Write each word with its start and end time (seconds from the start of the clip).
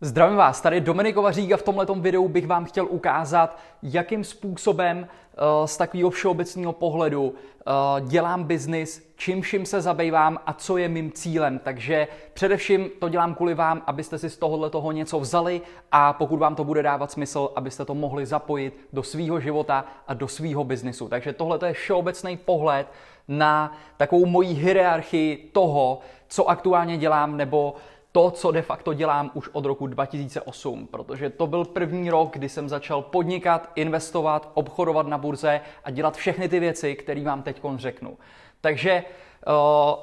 Zdravím 0.00 0.36
vás, 0.36 0.60
tady 0.60 0.80
Dominik 0.80 1.14
Kovařík 1.14 1.52
a 1.52 1.56
v 1.56 1.62
tomto 1.62 1.94
videu 1.94 2.28
bych 2.28 2.46
vám 2.46 2.64
chtěl 2.64 2.86
ukázat, 2.86 3.58
jakým 3.82 4.24
způsobem 4.24 5.08
eh, 5.08 5.68
z 5.68 5.76
takového 5.76 6.10
všeobecného 6.10 6.72
pohledu 6.72 7.34
eh, 7.34 7.72
dělám 8.00 8.44
biznis, 8.44 9.12
čím 9.16 9.42
vším 9.42 9.66
se 9.66 9.80
zabývám 9.80 10.38
a 10.46 10.52
co 10.52 10.76
je 10.76 10.88
mým 10.88 11.12
cílem. 11.12 11.58
Takže 11.58 12.08
především 12.34 12.90
to 13.00 13.08
dělám 13.08 13.34
kvůli 13.34 13.54
vám, 13.54 13.82
abyste 13.86 14.18
si 14.18 14.30
z 14.30 14.36
tohohle 14.36 14.70
toho 14.70 14.92
něco 14.92 15.20
vzali 15.20 15.60
a 15.92 16.12
pokud 16.12 16.36
vám 16.36 16.54
to 16.54 16.64
bude 16.64 16.82
dávat 16.82 17.10
smysl, 17.10 17.50
abyste 17.56 17.84
to 17.84 17.94
mohli 17.94 18.26
zapojit 18.26 18.88
do 18.92 19.02
svého 19.02 19.40
života 19.40 19.84
a 20.08 20.14
do 20.14 20.28
svého 20.28 20.64
biznisu. 20.64 21.08
Takže 21.08 21.32
tohle 21.32 21.58
je 21.66 21.72
všeobecný 21.72 22.36
pohled 22.36 22.86
na 23.28 23.72
takovou 23.96 24.26
moji 24.26 24.48
hierarchii 24.48 25.50
toho, 25.52 25.98
co 26.28 26.50
aktuálně 26.50 26.98
dělám 26.98 27.36
nebo 27.36 27.74
to, 28.16 28.30
co 28.30 28.50
de 28.50 28.62
facto 28.62 28.94
dělám 28.94 29.30
už 29.34 29.48
od 29.52 29.64
roku 29.64 29.86
2008, 29.86 30.86
protože 30.86 31.30
to 31.30 31.46
byl 31.46 31.64
první 31.64 32.10
rok, 32.10 32.32
kdy 32.32 32.48
jsem 32.48 32.68
začal 32.68 33.02
podnikat, 33.02 33.70
investovat, 33.74 34.50
obchodovat 34.54 35.06
na 35.06 35.18
burze 35.18 35.60
a 35.84 35.90
dělat 35.90 36.16
všechny 36.16 36.48
ty 36.48 36.60
věci, 36.60 36.94
které 36.94 37.24
vám 37.24 37.42
teď 37.42 37.60
řeknu. 37.76 38.18
Takže 38.60 38.90
eh, 38.90 39.04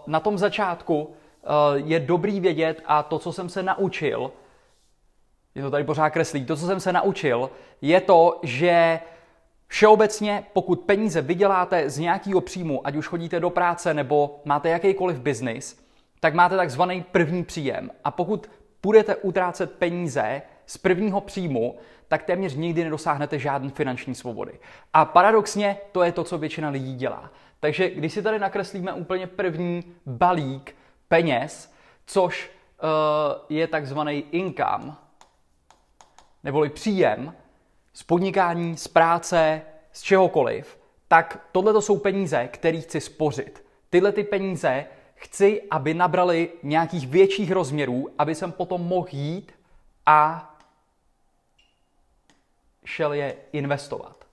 na 0.07 0.19
tom 0.19 0.37
začátku 0.37 1.13
eh, 1.43 1.47
je 1.73 1.99
dobrý 1.99 2.39
vědět 2.39 2.81
a 2.85 3.03
to, 3.03 3.19
co 3.19 3.33
jsem 3.33 3.49
se 3.49 3.63
naučil, 3.63 4.31
je 5.55 5.63
to 5.63 5.71
tady 5.71 5.83
pořád 5.83 6.09
kreslí, 6.09 6.45
to, 6.45 6.55
co 6.55 6.65
jsem 6.65 6.79
se 6.79 6.93
naučil, 6.93 7.49
je 7.81 8.01
to, 8.01 8.39
že 8.43 8.99
Všeobecně, 9.67 10.43
pokud 10.53 10.79
peníze 10.79 11.21
vyděláte 11.21 11.89
z 11.89 11.99
nějakého 11.99 12.41
příjmu, 12.41 12.87
ať 12.87 12.95
už 12.95 13.07
chodíte 13.07 13.39
do 13.39 13.49
práce 13.49 13.93
nebo 13.93 14.41
máte 14.45 14.69
jakýkoliv 14.69 15.19
biznis, 15.19 15.82
tak 16.23 16.33
máte 16.33 16.57
takzvaný 16.57 17.03
první 17.11 17.43
příjem. 17.43 17.91
A 18.03 18.11
pokud 18.11 18.49
budete 18.83 19.15
utrácet 19.15 19.71
peníze 19.71 20.41
z 20.65 20.77
prvního 20.77 21.21
příjmu, 21.21 21.77
tak 22.07 22.23
téměř 22.23 22.55
nikdy 22.55 22.83
nedosáhnete 22.83 23.39
žádné 23.39 23.69
finanční 23.69 24.15
svobody. 24.15 24.59
A 24.93 25.05
paradoxně 25.05 25.77
to 25.91 26.03
je 26.03 26.11
to, 26.11 26.23
co 26.23 26.37
většina 26.37 26.69
lidí 26.69 26.95
dělá. 26.95 27.31
Takže 27.59 27.89
když 27.89 28.13
si 28.13 28.21
tady 28.21 28.39
nakreslíme 28.39 28.93
úplně 28.93 29.27
první 29.27 29.83
balík 30.05 30.75
peněz, 31.07 31.73
což 32.05 32.51
uh, 32.51 32.89
je 33.49 33.67
takzvaný 33.67 34.23
income, 34.31 34.95
neboli 36.43 36.69
příjem 36.69 37.33
z 37.93 38.03
podnikání, 38.03 38.77
z 38.77 38.87
práce, 38.87 39.61
z 39.91 40.01
čehokoliv, 40.01 40.79
tak 41.07 41.47
tohle 41.51 41.81
jsou 41.81 41.97
peníze, 41.97 42.47
které 42.47 42.81
chci 42.81 43.01
spořit. 43.01 43.65
Tyhle 43.89 44.11
ty 44.11 44.23
peníze 44.23 44.85
chci, 45.23 45.61
aby 45.71 45.93
nabrali 45.93 46.49
nějakých 46.63 47.07
větších 47.07 47.51
rozměrů, 47.51 48.09
aby 48.17 48.35
jsem 48.35 48.51
potom 48.51 48.81
mohl 48.81 49.07
jít 49.11 49.51
a 50.05 50.49
šel 52.85 53.13
je 53.13 53.35
investovat. 53.51 54.25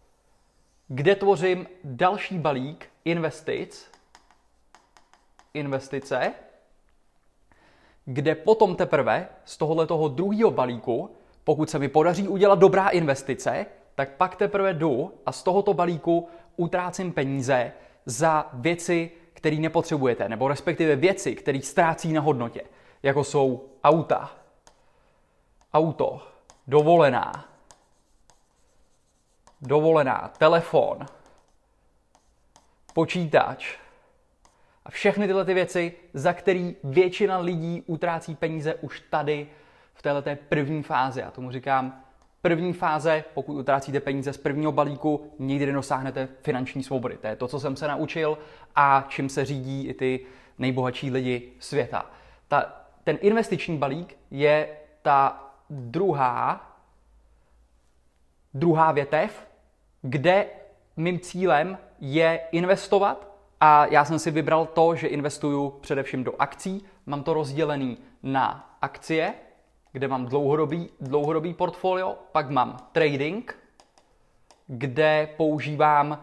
Kde 0.89 1.15
tvořím 1.15 1.67
další 1.85 2.39
balík 2.39 2.89
investic, 3.05 3.91
investice, 5.55 6.35
kde 8.05 8.35
potom 8.35 8.77
teprve 8.77 9.29
z 9.45 9.57
tohohle 9.57 9.87
toho 9.87 10.09
druhého 10.09 10.51
balíku, 10.51 11.11
pokud 11.45 11.71
se 11.71 11.79
mi 11.79 11.89
podaří 11.89 12.29
udělat 12.29 12.59
dobrá 12.59 12.89
investice, 12.89 13.67
tak 13.95 14.17
pak 14.17 14.37
teprve 14.37 14.75
jdu 14.75 15.15
a 15.27 15.33
z 15.33 15.43
tohoto 15.43 15.75
balíku 15.75 16.29
utrácím 16.57 17.13
peníze 17.13 17.73
za 18.07 18.51
věci, 18.53 19.11
který 19.41 19.61
nepotřebujete, 19.61 20.29
nebo 20.29 20.49
respektive 20.49 20.97
věci, 20.97 21.35
které 21.35 21.63
ztrácí 21.63 22.13
na 22.13 22.21
hodnotě, 22.21 22.63
jako 23.03 23.25
jsou 23.25 23.69
auta, 23.85 24.31
auto, 25.75 26.23
dovolená, 26.67 27.49
dovolená, 29.61 30.33
telefon, 30.39 31.07
počítač 32.95 33.79
a 34.85 34.91
všechny 34.91 35.27
tyhle 35.27 35.45
ty 35.45 35.55
věci, 35.55 35.93
za 36.15 36.33
který 36.33 36.77
většina 36.85 37.39
lidí 37.39 37.83
utrácí 37.87 38.35
peníze 38.35 38.75
už 38.75 39.01
tady 39.01 39.49
v 39.95 40.03
této 40.03 40.31
první 40.49 40.83
fázi. 40.83 41.21
Já 41.21 41.31
tomu 41.31 41.51
říkám 41.51 42.05
První 42.43 42.73
fáze, 42.73 43.25
pokud 43.35 43.59
utrácíte 43.59 44.01
peníze 44.01 44.33
z 44.33 44.37
prvního 44.37 44.73
balíku, 44.73 45.33
nikdy 45.39 45.67
nedosáhnete 45.67 46.29
finanční 46.43 46.83
svobody. 46.83 47.17
To 47.17 47.27
je 47.27 47.37
to, 47.37 47.49
co 47.49 47.61
jsem 47.61 47.77
se 47.77 47.89
naučil 47.89 48.39
a 48.77 49.07
čím 49.09 49.29
se 49.29 49.45
řídí 49.45 49.87
i 49.87 49.95
ty 49.95 50.21
nejbohatší 50.59 51.11
lidi 51.11 51.53
světa. 51.59 52.11
Ta, 52.49 52.85
ten 53.05 53.19
investiční 53.21 53.79
balík 53.79 54.19
je 54.31 54.69
ta 55.03 55.51
druhá, 55.71 56.77
druhá 58.55 58.93
větev, 58.93 59.49
kde 60.03 60.47
mým 60.97 61.21
cílem 61.21 61.79
je 62.01 62.41
investovat 62.53 63.31
a 63.61 63.87
já 63.87 64.05
jsem 64.05 64.19
si 64.19 64.31
vybral 64.31 64.67
to, 64.67 64.95
že 64.95 65.07
investuju 65.07 65.71
především 65.71 66.25
do 66.25 66.35
akcí. 66.39 66.85
Mám 67.07 67.23
to 67.23 67.35
rozdělený 67.35 67.99
na 68.23 68.77
akcie, 68.83 69.35
kde 69.93 70.09
mám 70.09 70.27
dlouhodobý, 70.27 70.89
dlouhodobý 71.01 71.55
portfolio, 71.55 72.17
pak 72.33 72.51
mám 72.51 72.77
trading, 72.93 73.59
kde 74.67 75.29
používám 75.37 76.11
uh, 76.11 76.17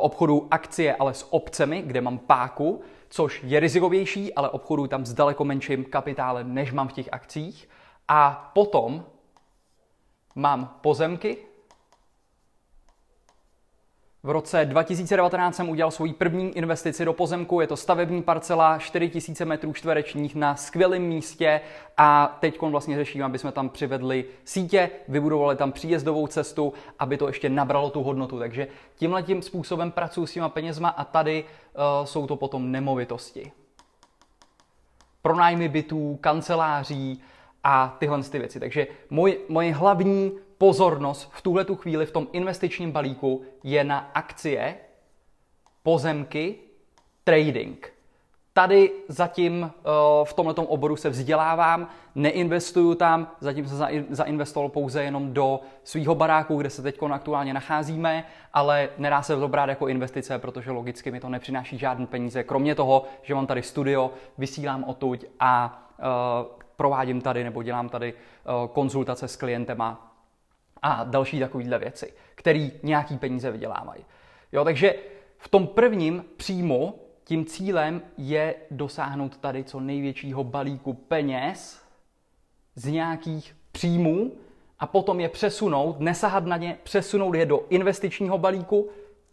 obchodu 0.00 0.48
akcie, 0.50 0.96
ale 0.96 1.14
s 1.14 1.32
opcemi, 1.32 1.82
kde 1.82 2.00
mám 2.00 2.18
páku, 2.18 2.80
což 3.08 3.42
je 3.44 3.60
rizikovější, 3.60 4.34
ale 4.34 4.48
obchoduji 4.48 4.88
tam 4.88 5.06
s 5.06 5.14
daleko 5.14 5.44
menším 5.44 5.84
kapitálem, 5.84 6.54
než 6.54 6.72
mám 6.72 6.88
v 6.88 6.92
těch 6.92 7.08
akcích. 7.12 7.68
A 8.08 8.50
potom 8.54 9.04
mám 10.34 10.78
pozemky, 10.80 11.36
v 14.22 14.30
roce 14.30 14.64
2019 14.64 15.56
jsem 15.56 15.68
udělal 15.68 15.90
svoji 15.90 16.12
první 16.12 16.56
investici 16.56 17.04
do 17.04 17.12
pozemku, 17.12 17.60
je 17.60 17.66
to 17.66 17.76
stavební 17.76 18.22
parcela 18.22 18.78
4000 18.78 19.44
metrů 19.44 19.72
čtverečních 19.72 20.34
na 20.34 20.56
skvělém 20.56 21.02
místě 21.02 21.60
a 21.96 22.38
teď 22.40 22.60
vlastně 22.62 22.96
řeším, 22.96 23.24
aby 23.24 23.38
jsme 23.38 23.52
tam 23.52 23.68
přivedli 23.68 24.24
sítě, 24.44 24.90
vybudovali 25.08 25.56
tam 25.56 25.72
příjezdovou 25.72 26.26
cestu, 26.26 26.72
aby 26.98 27.16
to 27.16 27.26
ještě 27.26 27.48
nabralo 27.48 27.90
tu 27.90 28.02
hodnotu. 28.02 28.38
Takže 28.38 28.68
tímhle 28.96 29.22
tím 29.22 29.42
způsobem 29.42 29.90
pracuji 29.90 30.26
s 30.26 30.32
těma 30.32 30.48
penězma 30.48 30.88
a 30.88 31.04
tady 31.04 31.44
uh, 31.44 32.06
jsou 32.06 32.26
to 32.26 32.36
potom 32.36 32.72
nemovitosti. 32.72 33.52
Pronájmy 35.22 35.68
bytů, 35.68 36.18
kanceláří 36.20 37.22
a 37.64 37.96
tyhle 37.98 38.22
ty 38.22 38.38
věci. 38.38 38.60
Takže 38.60 38.86
můj, 39.10 39.38
moje 39.48 39.74
hlavní 39.74 40.32
pozornost 40.60 41.30
v 41.32 41.42
tuhle 41.42 41.64
tu 41.64 41.76
chvíli 41.76 42.06
v 42.06 42.10
tom 42.10 42.28
investičním 42.32 42.92
balíku 42.92 43.42
je 43.64 43.84
na 43.84 44.10
akcie, 44.14 44.74
pozemky, 45.82 46.54
trading. 47.24 47.92
Tady 48.52 48.92
zatím 49.08 49.62
uh, 49.62 49.70
v 50.24 50.32
tomto 50.32 50.62
oboru 50.62 50.96
se 50.96 51.10
vzdělávám, 51.10 51.88
neinvestuju 52.14 52.94
tam, 52.94 53.30
zatím 53.40 53.68
jsem 53.68 54.06
zainvestoval 54.10 54.68
pouze 54.68 55.02
jenom 55.02 55.32
do 55.32 55.60
svého 55.84 56.14
baráku, 56.14 56.56
kde 56.56 56.70
se 56.70 56.82
teď 56.82 57.02
aktuálně 57.02 57.54
nacházíme, 57.54 58.24
ale 58.52 58.88
nedá 58.98 59.22
se 59.22 59.36
to 59.36 59.48
brát 59.48 59.68
jako 59.68 59.88
investice, 59.88 60.38
protože 60.38 60.70
logicky 60.70 61.10
mi 61.10 61.20
to 61.20 61.28
nepřináší 61.28 61.78
žádné 61.78 62.06
peníze, 62.06 62.44
kromě 62.44 62.74
toho, 62.74 63.04
že 63.22 63.34
mám 63.34 63.46
tady 63.46 63.62
studio, 63.62 64.10
vysílám 64.38 64.84
odtud 64.84 65.24
a 65.40 65.82
uh, 65.98 66.06
provádím 66.76 67.20
tady 67.20 67.44
nebo 67.44 67.62
dělám 67.62 67.88
tady 67.88 68.12
uh, 68.12 68.68
konzultace 68.68 69.28
s 69.28 69.36
klientema 69.36 70.09
a 70.82 71.04
další 71.04 71.40
takovéhle 71.40 71.78
věci, 71.78 72.12
které 72.34 72.70
nějaký 72.82 73.18
peníze 73.18 73.50
vydělávají. 73.50 74.04
Jo, 74.52 74.64
takže 74.64 74.94
v 75.38 75.48
tom 75.48 75.66
prvním 75.66 76.24
příjmu 76.36 76.94
tím 77.24 77.44
cílem 77.44 78.02
je 78.18 78.54
dosáhnout 78.70 79.36
tady 79.36 79.64
co 79.64 79.80
největšího 79.80 80.44
balíku 80.44 80.92
peněz 80.92 81.82
z 82.74 82.86
nějakých 82.86 83.56
příjmů 83.72 84.32
a 84.78 84.86
potom 84.86 85.20
je 85.20 85.28
přesunout, 85.28 86.00
nesahat 86.00 86.44
na 86.44 86.56
ně, 86.56 86.78
přesunout 86.82 87.34
je 87.34 87.46
do 87.46 87.66
investičního 87.68 88.38
balíku, 88.38 88.88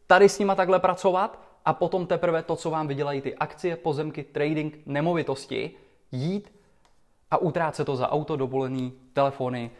tady 0.08 0.30
s 0.30 0.40
nima 0.40 0.56
takhle 0.56 0.80
pracovat 0.80 1.40
a 1.66 1.74
potom 1.74 2.08
teprve 2.08 2.44
to, 2.44 2.56
co 2.56 2.70
vám 2.70 2.88
vydělají 2.88 3.22
ty 3.22 3.36
akcie, 3.36 3.76
pozemky, 3.76 4.24
trading, 4.24 4.80
nemovitosti, 4.86 5.72
jít 6.12 6.52
a 7.32 7.38
utrácet 7.38 7.86
to 7.86 7.96
za 7.96 8.12
auto, 8.12 8.36
dovolený, 8.36 8.94
telefony, 9.14 9.72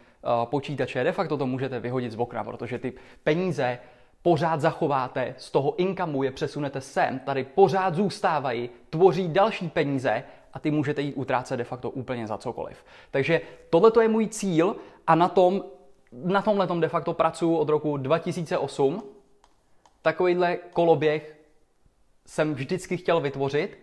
počítače, 0.44 1.04
de 1.04 1.12
facto 1.12 1.36
to 1.36 1.46
můžete 1.46 1.80
vyhodit 1.80 2.12
z 2.12 2.18
okna, 2.18 2.44
protože 2.44 2.78
ty 2.78 2.92
peníze 3.24 3.78
pořád 4.22 4.60
zachováte, 4.60 5.34
z 5.38 5.50
toho 5.50 5.74
inkamu 5.76 6.22
je 6.22 6.30
přesunete 6.30 6.80
sem, 6.80 7.18
tady 7.18 7.44
pořád 7.44 7.94
zůstávají, 7.94 8.70
tvoří 8.90 9.28
další 9.28 9.68
peníze 9.68 10.24
a 10.52 10.58
ty 10.58 10.70
můžete 10.70 11.02
jít 11.02 11.14
utrácet 11.14 11.58
de 11.58 11.64
facto 11.64 11.90
úplně 11.90 12.26
za 12.26 12.38
cokoliv. 12.38 12.84
Takže 13.10 13.40
tohle 13.70 13.92
je 14.00 14.08
můj 14.08 14.28
cíl 14.28 14.76
a 15.06 15.14
na 15.14 15.28
tom 15.28 15.64
na 16.12 16.42
tomhle 16.42 16.66
tom 16.66 16.80
de 16.80 16.88
facto 16.88 17.14
pracuji 17.14 17.56
od 17.56 17.68
roku 17.68 17.96
2008. 17.96 19.02
Takovýhle 20.02 20.56
koloběh 20.56 21.36
jsem 22.26 22.54
vždycky 22.54 22.96
chtěl 22.96 23.20
vytvořit 23.20 23.78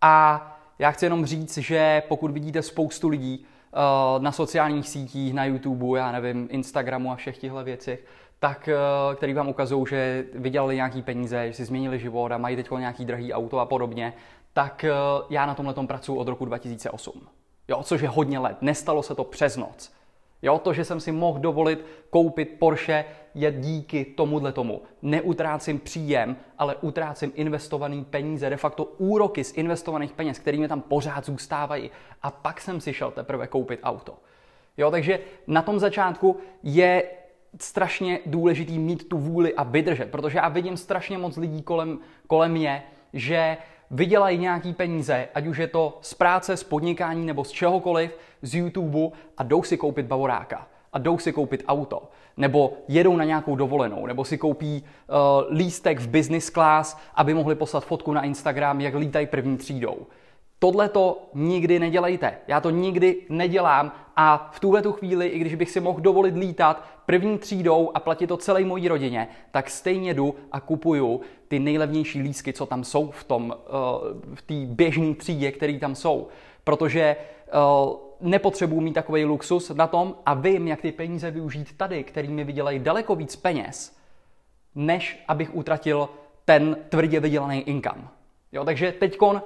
a 0.00 0.42
já 0.78 0.90
chci 0.90 1.06
jenom 1.06 1.26
říct, 1.26 1.58
že 1.58 2.02
pokud 2.08 2.30
vidíte 2.30 2.62
spoustu 2.62 3.08
lidí, 3.08 3.46
na 4.18 4.32
sociálních 4.32 4.88
sítích, 4.88 5.34
na 5.34 5.44
YouTube, 5.44 5.98
já 5.98 6.12
nevím, 6.12 6.48
Instagramu 6.50 7.12
a 7.12 7.16
všech 7.16 7.38
těchto 7.38 7.64
věcech, 7.64 8.04
tak, 8.38 8.68
který 9.16 9.34
vám 9.34 9.48
ukazují, 9.48 9.86
že 9.88 10.24
vydělali 10.34 10.74
nějaký 10.74 11.02
peníze, 11.02 11.46
že 11.46 11.54
si 11.54 11.64
změnili 11.64 11.98
život 11.98 12.32
a 12.32 12.38
mají 12.38 12.56
teď 12.56 12.70
nějaký 12.70 13.04
drahý 13.04 13.32
auto 13.32 13.58
a 13.58 13.66
podobně, 13.66 14.12
tak 14.52 14.84
já 15.30 15.46
na 15.46 15.54
tomhle 15.54 15.74
pracuji 15.86 16.16
od 16.16 16.28
roku 16.28 16.44
2008. 16.44 17.20
Jo, 17.68 17.82
což 17.82 18.00
je 18.00 18.08
hodně 18.08 18.38
let. 18.38 18.56
Nestalo 18.60 19.02
se 19.02 19.14
to 19.14 19.24
přes 19.24 19.56
noc. 19.56 19.95
Jo, 20.46 20.58
to, 20.58 20.72
že 20.72 20.84
jsem 20.84 21.00
si 21.00 21.12
mohl 21.12 21.38
dovolit 21.38 21.84
koupit 22.10 22.56
Porsche, 22.58 23.04
je 23.34 23.52
díky 23.52 24.04
tomuhle 24.04 24.52
tomu. 24.52 24.82
Neutrácím 25.02 25.78
příjem, 25.78 26.36
ale 26.58 26.76
utrácím 26.80 27.32
investovaný 27.34 28.04
peníze, 28.04 28.50
de 28.50 28.56
facto 28.56 28.84
úroky 28.84 29.44
z 29.44 29.52
investovaných 29.56 30.12
peněz, 30.12 30.38
kterými 30.38 30.68
tam 30.68 30.80
pořád 30.80 31.24
zůstávají. 31.24 31.90
A 32.22 32.30
pak 32.30 32.60
jsem 32.60 32.80
si 32.80 32.92
šel 32.92 33.10
teprve 33.10 33.46
koupit 33.46 33.80
auto. 33.82 34.14
Jo, 34.76 34.90
takže 34.90 35.20
na 35.46 35.62
tom 35.62 35.78
začátku 35.78 36.36
je 36.62 37.02
strašně 37.60 38.20
důležitý 38.26 38.78
mít 38.78 39.08
tu 39.08 39.18
vůli 39.18 39.54
a 39.54 39.62
vydržet, 39.62 40.10
protože 40.10 40.38
já 40.38 40.48
vidím 40.48 40.76
strašně 40.76 41.18
moc 41.18 41.36
lidí 41.36 41.62
kolem, 41.62 41.98
kolem 42.26 42.52
mě, 42.52 42.82
že 43.12 43.56
vydělají 43.90 44.38
nějaký 44.38 44.72
peníze, 44.72 45.28
ať 45.34 45.46
už 45.46 45.58
je 45.58 45.66
to 45.66 45.98
z 46.00 46.14
práce, 46.14 46.56
z 46.56 46.64
podnikání 46.64 47.26
nebo 47.26 47.44
z 47.44 47.50
čehokoliv, 47.50 48.18
z 48.46 48.54
YouTube 48.54 49.16
a 49.36 49.42
jdou 49.42 49.62
si 49.62 49.76
koupit 49.76 50.06
bavoráka 50.06 50.68
a 50.92 50.98
jdou 50.98 51.18
si 51.18 51.32
koupit 51.32 51.64
auto, 51.68 52.02
nebo 52.36 52.72
jedou 52.88 53.16
na 53.16 53.24
nějakou 53.24 53.56
dovolenou, 53.56 54.06
nebo 54.06 54.24
si 54.24 54.38
koupí 54.38 54.82
uh, 54.82 55.16
lístek 55.56 56.00
v 56.00 56.08
business 56.08 56.50
class, 56.50 56.96
aby 57.14 57.34
mohli 57.34 57.54
poslat 57.54 57.84
fotku 57.84 58.12
na 58.12 58.22
Instagram, 58.22 58.80
jak 58.80 58.94
lítají 58.94 59.26
první 59.26 59.56
třídou. 59.56 60.06
Tohle 60.58 60.88
to 60.88 61.22
nikdy 61.34 61.78
nedělejte. 61.78 62.38
Já 62.48 62.60
to 62.60 62.70
nikdy 62.70 63.16
nedělám 63.28 63.92
a 64.16 64.50
v 64.52 64.60
tuhle 64.60 64.82
tu 64.82 64.92
chvíli, 64.92 65.26
i 65.26 65.38
když 65.38 65.54
bych 65.54 65.70
si 65.70 65.80
mohl 65.80 66.00
dovolit 66.00 66.36
lítat 66.36 66.84
první 67.06 67.38
třídou 67.38 67.90
a 67.94 68.00
platit 68.00 68.26
to 68.26 68.36
celé 68.36 68.64
mojí 68.64 68.88
rodině, 68.88 69.28
tak 69.50 69.70
stejně 69.70 70.14
jdu 70.14 70.34
a 70.52 70.60
kupuju 70.60 71.20
ty 71.48 71.58
nejlevnější 71.58 72.22
lísky, 72.22 72.52
co 72.52 72.66
tam 72.66 72.84
jsou 72.84 73.10
v 73.10 73.24
tom, 73.24 73.54
eh, 73.56 73.70
v 74.34 74.42
té 74.42 74.54
běžné 74.74 75.14
třídě, 75.14 75.52
které 75.52 75.78
tam 75.78 75.94
jsou. 75.94 76.28
Protože 76.64 77.00
eh, 77.00 78.05
nepotřebuji 78.20 78.80
mít 78.80 78.92
takový 78.92 79.24
luxus 79.24 79.70
na 79.70 79.86
tom 79.86 80.14
a 80.26 80.34
vím, 80.34 80.68
jak 80.68 80.80
ty 80.80 80.92
peníze 80.92 81.30
využít 81.30 81.76
tady, 81.76 82.04
který 82.04 82.28
mi 82.28 82.44
vydělají 82.44 82.78
daleko 82.78 83.14
víc 83.14 83.36
peněz, 83.36 83.96
než 84.74 85.24
abych 85.28 85.54
utratil 85.54 86.08
ten 86.44 86.76
tvrdě 86.88 87.20
vydělaný 87.20 87.60
income. 87.60 88.08
Jo, 88.52 88.64
takže 88.64 88.92
teďkon 88.92 89.42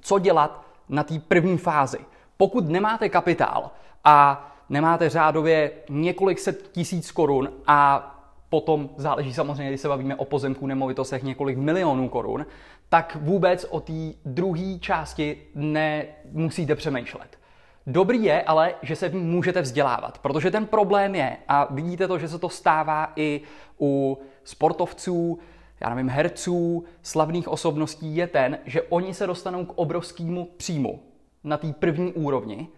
co 0.00 0.18
dělat 0.18 0.66
na 0.88 1.02
té 1.02 1.18
první 1.18 1.58
fázi. 1.58 1.98
Pokud 2.36 2.68
nemáte 2.68 3.08
kapitál 3.08 3.70
a 4.04 4.46
nemáte 4.68 5.08
řádově 5.08 5.70
několik 5.88 6.38
set 6.38 6.68
tisíc 6.72 7.10
korun 7.10 7.52
a 7.66 8.10
potom 8.48 8.90
záleží 8.96 9.34
samozřejmě, 9.34 9.68
když 9.68 9.80
se 9.80 9.88
bavíme 9.88 10.14
o 10.14 10.24
pozemku 10.24 10.66
nemovitostech 10.66 11.22
několik 11.22 11.58
milionů 11.58 12.08
korun, 12.08 12.46
tak 12.88 13.16
vůbec 13.20 13.66
o 13.70 13.80
té 13.80 14.12
druhé 14.24 14.78
části 14.80 15.42
nemusíte 15.54 16.74
přemýšlet. 16.74 17.38
Dobrý 17.86 18.24
je 18.24 18.42
ale, 18.42 18.74
že 18.82 18.96
se 18.96 19.08
v 19.08 19.14
ní 19.14 19.24
můžete 19.24 19.62
vzdělávat, 19.62 20.18
protože 20.18 20.50
ten 20.50 20.66
problém 20.66 21.14
je, 21.14 21.36
a 21.48 21.74
vidíte 21.74 22.08
to, 22.08 22.18
že 22.18 22.28
se 22.28 22.38
to 22.38 22.48
stává 22.48 23.12
i 23.16 23.40
u 23.80 24.18
sportovců, 24.44 25.38
já 25.80 25.90
nevím, 25.90 26.08
herců, 26.08 26.84
slavných 27.02 27.48
osobností 27.48 28.16
je 28.16 28.26
ten, 28.26 28.58
že 28.66 28.82
oni 28.82 29.14
se 29.14 29.26
dostanou 29.26 29.64
k 29.64 29.72
obrovskému 29.78 30.44
příjmu 30.56 31.02
na 31.44 31.56
té 31.56 31.72
první 31.72 32.12
úrovni 32.12 32.68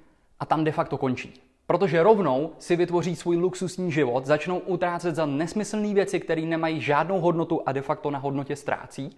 a 0.41 0.47
tam 0.47 0.65
de 0.65 0.73
facto 0.73 0.99
končí. 0.99 1.35
Protože 1.67 2.03
rovnou 2.03 2.51
si 2.59 2.77
vytvoří 2.77 3.17
svůj 3.17 3.37
luxusní 3.37 3.93
život, 3.93 4.27
začnou 4.27 4.59
utrácet 4.59 5.15
za 5.15 5.27
nesmyslné 5.27 5.95
věci, 5.95 6.21
které 6.21 6.43
nemají 6.43 6.81
žádnou 6.81 7.21
hodnotu 7.21 7.63
a 7.67 7.73
de 7.73 7.83
facto 7.83 8.11
na 8.11 8.19
hodnotě 8.19 8.57
ztrácí. 8.57 9.17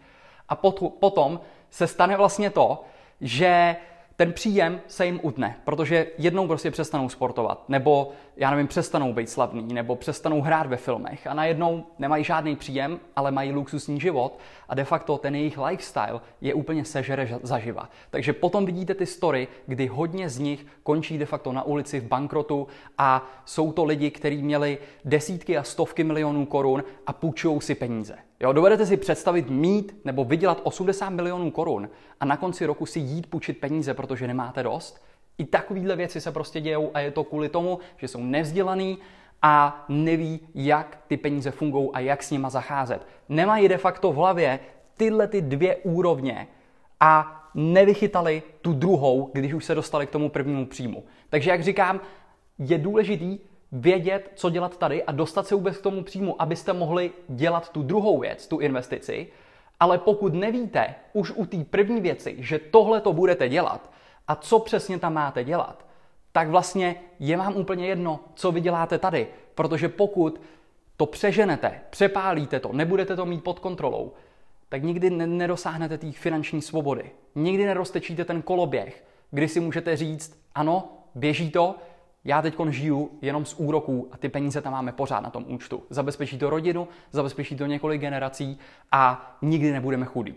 A 0.49 0.57
potom 1.01 1.41
se 1.71 1.87
stane 1.87 2.17
vlastně 2.17 2.51
to, 2.51 2.85
že 3.21 3.77
ten 4.21 4.33
příjem 4.33 4.81
se 4.87 5.07
jim 5.07 5.21
utne, 5.23 5.57
protože 5.65 6.07
jednou 6.19 6.47
prostě 6.47 6.71
přestanou 6.71 7.09
sportovat, 7.09 7.69
nebo 7.69 8.13
já 8.39 8.51
nevím, 8.51 8.67
přestanou 8.67 9.13
být 9.13 9.31
slavní, 9.31 9.75
nebo 9.75 9.97
přestanou 9.97 10.41
hrát 10.41 10.67
ve 10.67 10.77
filmech 10.77 11.27
a 11.27 11.35
najednou 11.35 11.85
nemají 11.99 12.25
žádný 12.25 12.57
příjem, 12.57 13.01
ale 13.17 13.31
mají 13.31 13.53
luxusní 13.53 14.01
život 14.01 14.39
a 14.69 14.75
de 14.75 14.85
facto 14.85 15.19
ten 15.19 15.35
jejich 15.35 15.59
lifestyle 15.59 16.21
je 16.41 16.55
úplně 16.55 16.85
sežere 16.85 17.39
zaživa. 17.43 17.91
Takže 18.11 18.33
potom 18.33 18.67
vidíte 18.67 18.95
ty 18.95 19.07
story, 19.07 19.49
kdy 19.67 19.87
hodně 19.87 20.29
z 20.29 20.39
nich 20.39 20.67
končí 20.83 21.19
de 21.19 21.27
facto 21.27 21.53
na 21.53 21.63
ulici 21.63 22.01
v 22.01 22.05
bankrotu 22.05 22.67
a 22.99 23.27
jsou 23.45 23.73
to 23.73 23.85
lidi, 23.85 24.11
kteří 24.11 24.43
měli 24.43 24.79
desítky 25.05 25.59
a 25.59 25.63
stovky 25.63 26.05
milionů 26.05 26.47
korun 26.47 26.85
a 27.07 27.13
půjčují 27.13 27.61
si 27.61 27.75
peníze. 27.75 28.19
Jo, 28.41 28.53
dovedete 28.53 28.87
si 28.87 28.97
představit 28.97 29.51
mít 29.51 29.97
nebo 30.05 30.25
vydělat 30.25 30.61
80 30.63 31.11
milionů 31.11 31.51
korun 31.51 31.91
a 32.21 32.25
na 32.25 32.37
konci 32.37 32.67
roku 32.67 32.87
si 32.87 32.99
jít 32.99 33.31
půjčit 33.31 33.59
peníze, 33.59 33.95
protože 33.95 34.27
nemáte 34.27 34.63
dost? 34.63 35.03
I 35.39 35.45
takovéhle 35.45 35.97
věci 35.97 36.21
se 36.21 36.33
prostě 36.33 36.61
dějou 36.61 36.91
a 36.95 37.01
je 37.01 37.11
to 37.11 37.25
kvůli 37.25 37.49
tomu, 37.49 37.79
že 37.97 38.09
jsou 38.09 38.23
nevzdělaný 38.23 38.99
a 39.43 39.85
neví, 39.89 40.41
jak 40.55 40.99
ty 41.07 41.17
peníze 41.17 41.51
fungují 41.51 41.91
a 41.93 42.01
jak 42.01 42.23
s 42.23 42.31
nima 42.31 42.51
zacházet. 42.51 43.07
Nemají 43.29 43.69
de 43.69 43.79
facto 43.79 44.13
v 44.13 44.17
hlavě 44.17 44.61
tyhle 44.97 45.29
ty 45.29 45.43
dvě 45.43 45.77
úrovně 45.77 46.49
a 47.01 47.35
nevychytali 47.55 48.43
tu 48.63 48.73
druhou, 48.73 49.31
když 49.33 49.55
už 49.55 49.65
se 49.65 49.75
dostali 49.75 50.07
k 50.07 50.11
tomu 50.11 50.29
prvnímu 50.29 50.67
příjmu. 50.67 51.05
Takže 51.31 51.51
jak 51.51 51.63
říkám, 51.63 52.01
je 52.59 52.79
důležitý 52.79 53.39
vědět, 53.73 54.33
co 54.35 54.51
dělat 54.51 54.79
tady 54.79 55.05
a 55.05 55.13
dostat 55.13 55.47
se 55.47 55.55
vůbec 55.55 55.77
k 55.79 55.83
tomu 55.83 56.03
příjmu, 56.03 56.43
abyste 56.43 56.73
mohli 56.73 57.11
dělat 57.29 57.69
tu 57.69 57.83
druhou 57.83 58.19
věc, 58.19 58.47
tu 58.47 58.59
investici. 58.59 59.27
Ale 59.81 59.99
pokud 59.99 60.35
nevíte 60.35 60.95
už 61.13 61.31
u 61.31 61.47
té 61.47 61.65
první 61.65 62.01
věci, 62.01 62.37
že 62.39 62.59
tohle 62.59 63.01
to 63.01 63.13
budete 63.13 63.49
dělat 63.49 63.91
a 64.29 64.37
co 64.37 64.59
přesně 64.59 64.99
tam 64.99 65.15
máte 65.15 65.45
dělat, 65.45 65.87
tak 66.33 66.49
vlastně 66.49 66.97
je 67.19 67.37
vám 67.37 67.57
úplně 67.57 67.87
jedno, 67.87 68.21
co 68.35 68.53
vy 68.53 68.61
děláte 68.61 68.99
tady. 68.99 69.27
Protože 69.55 69.89
pokud 69.89 70.41
to 70.97 71.07
přeženete, 71.07 71.81
přepálíte 71.91 72.61
to, 72.61 72.73
nebudete 72.73 73.17
to 73.17 73.27
mít 73.27 73.45
pod 73.45 73.59
kontrolou, 73.59 74.13
tak 74.69 74.83
nikdy 74.83 75.11
nedosáhnete 75.11 75.99
té 75.99 76.13
finanční 76.13 76.63
svobody. 76.63 77.11
Nikdy 77.35 77.67
neroztečíte 77.67 78.25
ten 78.25 78.43
koloběh, 78.43 79.05
kdy 79.31 79.49
si 79.49 79.61
můžete 79.61 79.97
říct, 79.97 80.41
ano, 80.55 80.93
běží 81.15 81.51
to, 81.51 81.75
já 82.25 82.43
teď 82.43 82.55
žiju 82.69 83.11
jenom 83.23 83.45
z 83.45 83.55
úroků 83.55 84.09
a 84.13 84.17
ty 84.17 84.29
peníze 84.29 84.63
tam 84.63 84.73
máme 84.73 84.93
pořád 84.93 85.21
na 85.21 85.31
tom 85.31 85.45
účtu. 85.49 85.83
Zabezpečí 85.91 86.39
to 86.39 86.51
rodinu, 86.51 86.89
zabezpečí 87.13 87.57
to 87.57 87.67
několik 87.67 88.01
generací 88.01 88.59
a 88.93 89.37
nikdy 89.43 89.73
nebudeme 89.73 90.07
chudí. 90.07 90.35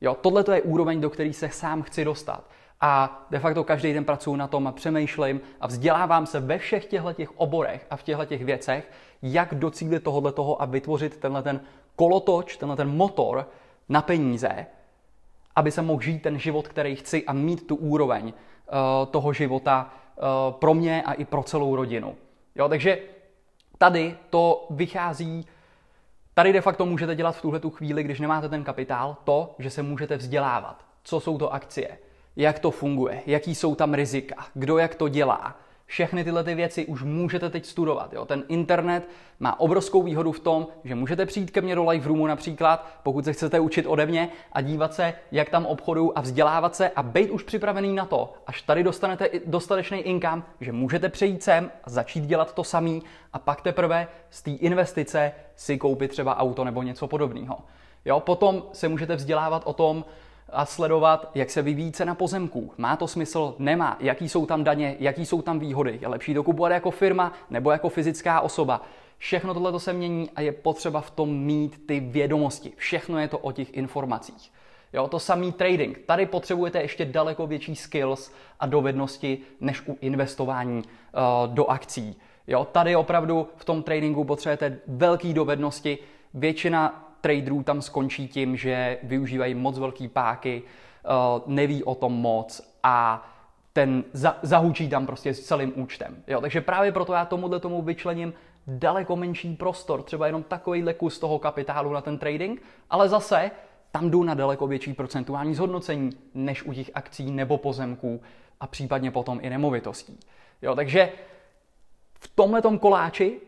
Jo, 0.00 0.16
tohle 0.20 0.44
to 0.44 0.52
je 0.52 0.62
úroveň, 0.62 1.00
do 1.00 1.10
které 1.10 1.32
se 1.32 1.48
sám 1.48 1.82
chci 1.82 2.04
dostat. 2.04 2.50
A 2.80 3.26
de 3.30 3.38
facto 3.38 3.64
každý 3.64 3.92
den 3.92 4.04
pracuji 4.04 4.36
na 4.36 4.46
tom 4.46 4.66
a 4.66 4.72
přemýšlím 4.72 5.40
a 5.60 5.66
vzdělávám 5.66 6.26
se 6.26 6.40
ve 6.40 6.58
všech 6.58 6.86
těchto 6.86 7.12
těch 7.12 7.38
oborech 7.40 7.86
a 7.90 7.96
v 7.96 8.02
těchto 8.02 8.24
těch 8.24 8.44
věcech, 8.44 8.90
jak 9.22 9.54
docílit 9.54 10.02
tohohle 10.02 10.32
toho 10.32 10.62
a 10.62 10.64
vytvořit 10.64 11.16
tenhle 11.16 11.42
ten 11.42 11.60
kolotoč, 11.96 12.56
tenhle 12.56 12.76
ten 12.76 12.96
motor 12.96 13.48
na 13.88 14.02
peníze, 14.02 14.66
aby 15.56 15.70
se 15.70 15.82
mohl 15.82 16.02
žít 16.02 16.22
ten 16.22 16.38
život, 16.38 16.68
který 16.68 16.96
chci 16.96 17.24
a 17.24 17.32
mít 17.32 17.66
tu 17.66 17.76
úroveň 17.76 18.24
uh, 18.24 18.32
toho 19.10 19.32
života, 19.32 19.90
Eh, 20.18 20.52
pro 20.52 20.74
mě 20.74 21.02
a 21.02 21.12
i 21.12 21.24
pro 21.24 21.42
celou 21.42 21.76
rodinu. 21.76 22.16
Jo, 22.54 22.68
takže 22.68 22.98
tady 23.78 24.16
to 24.30 24.66
vychází, 24.70 25.46
tady 26.34 26.52
de 26.52 26.60
facto 26.60 26.86
můžete 26.86 27.14
dělat 27.14 27.32
v 27.32 27.42
tuhle 27.42 27.60
tu 27.60 27.70
chvíli, 27.70 28.02
když 28.02 28.20
nemáte 28.20 28.48
ten 28.48 28.64
kapitál, 28.64 29.16
to, 29.24 29.54
že 29.58 29.70
se 29.70 29.82
můžete 29.82 30.16
vzdělávat. 30.16 30.84
Co 31.02 31.20
jsou 31.20 31.38
to 31.38 31.52
akcie? 31.52 31.98
Jak 32.38 32.58
to 32.58 32.70
funguje? 32.70 33.22
Jaký 33.26 33.54
jsou 33.54 33.74
tam 33.74 33.94
rizika? 33.94 34.46
Kdo 34.54 34.78
jak 34.78 34.94
to 34.94 35.08
dělá? 35.08 35.56
Všechny 35.86 36.24
tyhle 36.24 36.44
ty 36.44 36.54
věci 36.54 36.86
už 36.86 37.02
můžete 37.02 37.50
teď 37.50 37.66
studovat. 37.66 38.12
Jo? 38.12 38.24
Ten 38.24 38.44
internet 38.48 39.08
má 39.40 39.60
obrovskou 39.60 40.02
výhodu 40.02 40.32
v 40.32 40.40
tom, 40.40 40.66
že 40.84 40.94
můžete 40.94 41.26
přijít 41.26 41.50
ke 41.50 41.60
mně 41.60 41.74
do 41.74 41.84
live 41.84 42.08
roomu 42.08 42.26
například, 42.26 42.86
pokud 43.02 43.24
se 43.24 43.32
chcete 43.32 43.60
učit 43.60 43.86
ode 43.86 44.06
mě 44.06 44.28
a 44.52 44.60
dívat 44.60 44.94
se, 44.94 45.14
jak 45.32 45.50
tam 45.50 45.66
obchodu 45.66 46.18
a 46.18 46.20
vzdělávat 46.20 46.76
se 46.76 46.90
a 46.90 47.02
být 47.02 47.30
už 47.30 47.42
připravený 47.42 47.94
na 47.94 48.04
to, 48.04 48.32
až 48.46 48.62
tady 48.62 48.82
dostanete 48.82 49.30
dostatečný 49.46 49.98
income, 49.98 50.42
že 50.60 50.72
můžete 50.72 51.08
přejít 51.08 51.42
sem 51.42 51.70
a 51.84 51.90
začít 51.90 52.26
dělat 52.26 52.54
to 52.54 52.64
samý 52.64 53.02
a 53.32 53.38
pak 53.38 53.62
teprve 53.62 54.08
z 54.30 54.42
té 54.42 54.50
investice 54.50 55.32
si 55.56 55.78
koupit 55.78 56.10
třeba 56.10 56.36
auto 56.36 56.64
nebo 56.64 56.82
něco 56.82 57.06
podobného. 57.06 57.58
Jo, 58.04 58.20
potom 58.20 58.62
se 58.72 58.88
můžete 58.88 59.16
vzdělávat 59.16 59.62
o 59.66 59.72
tom, 59.72 60.04
a 60.52 60.66
sledovat, 60.66 61.30
jak 61.34 61.50
se 61.50 61.62
vyvíjí 61.62 61.92
cena 61.92 62.14
pozemků. 62.14 62.72
Má 62.76 62.96
to 62.96 63.08
smysl? 63.08 63.54
Nemá. 63.58 63.96
Jaký 64.00 64.28
jsou 64.28 64.46
tam 64.46 64.64
daně? 64.64 64.96
Jaký 65.00 65.26
jsou 65.26 65.42
tam 65.42 65.58
výhody? 65.58 65.98
Je 66.02 66.08
lepší 66.08 66.34
to 66.34 66.42
kupovat 66.42 66.72
jako 66.72 66.90
firma 66.90 67.32
nebo 67.50 67.70
jako 67.70 67.88
fyzická 67.88 68.40
osoba? 68.40 68.82
Všechno 69.18 69.54
tohle 69.54 69.80
se 69.80 69.92
mění 69.92 70.30
a 70.36 70.40
je 70.40 70.52
potřeba 70.52 71.00
v 71.00 71.10
tom 71.10 71.38
mít 71.38 71.86
ty 71.86 72.00
vědomosti. 72.00 72.72
Všechno 72.76 73.18
je 73.18 73.28
to 73.28 73.38
o 73.38 73.52
těch 73.52 73.74
informacích. 73.76 74.52
Jo, 74.92 75.08
to 75.08 75.18
samý 75.18 75.52
trading. 75.52 75.98
Tady 76.06 76.26
potřebujete 76.26 76.82
ještě 76.82 77.04
daleko 77.04 77.46
větší 77.46 77.76
skills 77.76 78.32
a 78.60 78.66
dovednosti 78.66 79.38
než 79.60 79.82
u 79.86 79.98
investování 80.00 80.82
uh, 80.82 81.54
do 81.54 81.66
akcí. 81.66 82.16
Jo, 82.46 82.64
tady 82.72 82.96
opravdu 82.96 83.48
v 83.56 83.64
tom 83.64 83.82
tradingu 83.82 84.24
potřebujete 84.24 84.78
velké 84.86 85.32
dovednosti. 85.32 85.98
Většina 86.34 87.07
traderů 87.20 87.62
tam 87.62 87.82
skončí 87.82 88.28
tím, 88.28 88.56
že 88.56 88.98
využívají 89.02 89.54
moc 89.54 89.78
velký 89.78 90.08
páky, 90.08 90.62
uh, 90.62 91.42
neví 91.46 91.84
o 91.84 91.94
tom 91.94 92.12
moc 92.12 92.60
a 92.82 93.28
ten 93.72 94.04
za, 94.12 94.36
zahučí 94.42 94.88
tam 94.88 95.06
prostě 95.06 95.34
s 95.34 95.40
celým 95.40 95.72
účtem. 95.76 96.22
Jo, 96.26 96.40
takže 96.40 96.60
právě 96.60 96.92
proto 96.92 97.12
já 97.12 97.24
tomuhle 97.24 97.60
tomu 97.60 97.82
vyčlením 97.82 98.34
daleko 98.66 99.16
menší 99.16 99.56
prostor, 99.56 100.02
třeba 100.02 100.26
jenom 100.26 100.42
takovýhle 100.42 100.94
kus 100.94 101.18
toho 101.18 101.38
kapitálu 101.38 101.92
na 101.92 102.00
ten 102.00 102.18
trading, 102.18 102.62
ale 102.90 103.08
zase 103.08 103.50
tam 103.90 104.10
jdu 104.10 104.22
na 104.22 104.34
daleko 104.34 104.66
větší 104.66 104.92
procentuální 104.92 105.54
zhodnocení 105.54 106.10
než 106.34 106.62
u 106.62 106.72
těch 106.72 106.90
akcí 106.94 107.30
nebo 107.30 107.58
pozemků 107.58 108.20
a 108.60 108.66
případně 108.66 109.10
potom 109.10 109.38
i 109.42 109.50
nemovitostí. 109.50 110.18
Jo, 110.62 110.74
takže 110.74 111.12
v 112.14 112.28
tomhle 112.34 112.62
koláči 112.80 113.40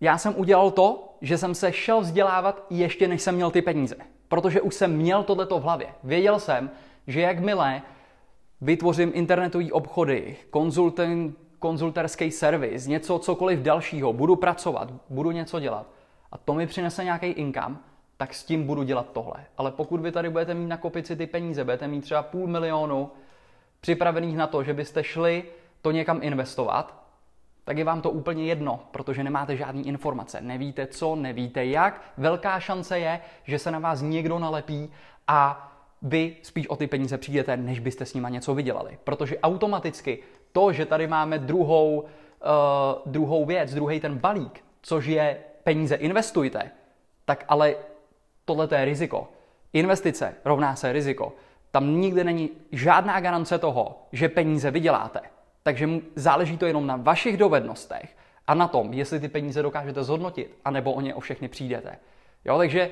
já 0.00 0.18
jsem 0.18 0.34
udělal 0.36 0.70
to, 0.70 1.14
že 1.20 1.38
jsem 1.38 1.54
se 1.54 1.72
šel 1.72 2.00
vzdělávat 2.00 2.66
ještě 2.70 3.08
než 3.08 3.22
jsem 3.22 3.34
měl 3.34 3.50
ty 3.50 3.62
peníze. 3.62 3.96
Protože 4.28 4.60
už 4.60 4.74
jsem 4.74 4.96
měl 4.96 5.22
tohleto 5.22 5.58
v 5.58 5.62
hlavě. 5.62 5.86
Věděl 6.04 6.38
jsem, 6.38 6.70
že 7.06 7.20
jakmile 7.20 7.82
vytvořím 8.60 9.12
internetové 9.14 9.72
obchody, 9.72 10.36
konzulting, 10.50 11.38
konzulterský 11.58 12.30
servis, 12.30 12.86
něco 12.86 13.18
cokoliv 13.18 13.58
dalšího, 13.58 14.12
budu 14.12 14.36
pracovat, 14.36 14.92
budu 15.08 15.30
něco 15.30 15.60
dělat 15.60 15.86
a 16.32 16.38
to 16.38 16.54
mi 16.54 16.66
přinese 16.66 17.04
nějaký 17.04 17.26
income, 17.26 17.76
tak 18.16 18.34
s 18.34 18.44
tím 18.44 18.66
budu 18.66 18.82
dělat 18.82 19.06
tohle. 19.12 19.44
Ale 19.56 19.72
pokud 19.72 20.00
vy 20.00 20.12
tady 20.12 20.30
budete 20.30 20.54
mít 20.54 20.66
na 20.66 20.76
kopici 20.76 21.16
ty 21.16 21.26
peníze, 21.26 21.64
budete 21.64 21.88
mít 21.88 22.00
třeba 22.00 22.22
půl 22.22 22.46
milionu 22.46 23.10
připravených 23.80 24.36
na 24.36 24.46
to, 24.46 24.62
že 24.62 24.74
byste 24.74 25.04
šli 25.04 25.44
to 25.82 25.90
někam 25.90 26.18
investovat, 26.22 26.99
tak 27.64 27.78
je 27.78 27.84
vám 27.84 28.00
to 28.00 28.10
úplně 28.10 28.44
jedno, 28.44 28.80
protože 28.90 29.24
nemáte 29.24 29.56
žádné 29.56 29.82
informace. 29.82 30.40
Nevíte 30.40 30.86
co, 30.86 31.16
nevíte 31.16 31.66
jak. 31.66 32.02
Velká 32.16 32.60
šance 32.60 32.98
je, 32.98 33.20
že 33.44 33.58
se 33.58 33.70
na 33.70 33.78
vás 33.78 34.02
někdo 34.02 34.38
nalepí 34.38 34.90
a 35.28 35.66
vy 36.02 36.36
spíš 36.42 36.68
o 36.68 36.76
ty 36.76 36.86
peníze 36.86 37.18
přijdete, 37.18 37.56
než 37.56 37.78
byste 37.78 38.06
s 38.06 38.14
nima 38.14 38.28
něco 38.28 38.54
vydělali. 38.54 38.98
Protože 39.04 39.38
automaticky 39.38 40.18
to, 40.52 40.72
že 40.72 40.86
tady 40.86 41.06
máme 41.06 41.38
druhou, 41.38 42.00
uh, 42.00 42.06
druhou 43.06 43.44
věc, 43.44 43.74
druhý 43.74 44.00
ten 44.00 44.18
balík, 44.18 44.64
což 44.82 45.06
je 45.06 45.40
peníze 45.64 45.94
investujte, 45.94 46.70
tak 47.24 47.44
ale 47.48 47.74
tohle 48.44 48.68
je 48.76 48.84
riziko. 48.84 49.28
Investice 49.72 50.34
rovná 50.44 50.76
se 50.76 50.92
riziko. 50.92 51.32
Tam 51.70 52.00
nikdy 52.00 52.24
není 52.24 52.50
žádná 52.72 53.20
garance 53.20 53.58
toho, 53.58 54.06
že 54.12 54.28
peníze 54.28 54.70
vyděláte. 54.70 55.20
Takže 55.62 55.88
záleží 56.14 56.58
to 56.58 56.66
jenom 56.66 56.86
na 56.86 56.96
vašich 56.96 57.36
dovednostech 57.36 58.16
a 58.46 58.54
na 58.54 58.68
tom, 58.68 58.92
jestli 58.92 59.20
ty 59.20 59.28
peníze 59.28 59.62
dokážete 59.62 60.04
zhodnotit, 60.04 60.58
anebo 60.64 60.92
o 60.92 61.00
ně 61.00 61.14
o 61.14 61.20
všechny 61.20 61.48
přijdete. 61.48 61.98
Jo, 62.44 62.58
takže 62.58 62.90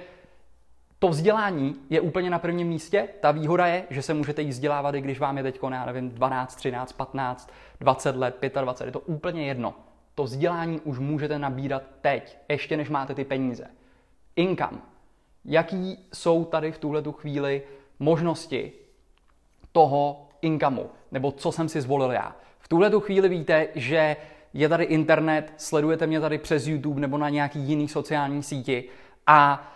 to 0.98 1.08
vzdělání 1.08 1.76
je 1.90 2.00
úplně 2.00 2.30
na 2.30 2.38
prvním 2.38 2.68
místě. 2.68 3.08
Ta 3.20 3.30
výhoda 3.30 3.66
je, 3.66 3.84
že 3.90 4.02
se 4.02 4.14
můžete 4.14 4.42
jít 4.42 4.50
vzdělávat, 4.50 4.94
i 4.94 5.00
když 5.00 5.18
vám 5.18 5.36
je 5.36 5.42
teď, 5.42 5.60
já 5.70 5.86
nevím, 5.86 6.10
12, 6.10 6.56
13, 6.56 6.92
15, 6.92 7.50
20 7.80 8.16
let, 8.16 8.36
25, 8.60 8.86
je 8.86 8.92
to 8.92 9.00
úplně 9.00 9.46
jedno. 9.46 9.74
To 10.14 10.24
vzdělání 10.24 10.80
už 10.80 10.98
můžete 10.98 11.38
nabírat 11.38 11.82
teď, 12.00 12.38
ještě 12.48 12.76
než 12.76 12.88
máte 12.88 13.14
ty 13.14 13.24
peníze. 13.24 13.66
Income. 14.36 14.78
Jaký 15.44 16.08
jsou 16.12 16.44
tady 16.44 16.72
v 16.72 16.78
tuhle 16.78 17.02
chvíli 17.12 17.62
možnosti 17.98 18.72
toho 19.72 20.28
incomeu, 20.42 20.84
nebo 21.12 21.32
co 21.32 21.52
jsem 21.52 21.68
si 21.68 21.80
zvolil 21.80 22.12
já. 22.12 22.36
Tuhle 22.68 22.90
chvíli 23.00 23.28
víte, 23.28 23.68
že 23.74 24.16
je 24.54 24.68
tady 24.68 24.84
internet, 24.84 25.52
sledujete 25.56 26.06
mě 26.06 26.20
tady 26.20 26.38
přes 26.38 26.66
YouTube 26.66 27.00
nebo 27.00 27.18
na 27.18 27.28
nějaký 27.28 27.58
jiný 27.58 27.88
sociální 27.88 28.42
síti 28.42 28.84
a 29.26 29.72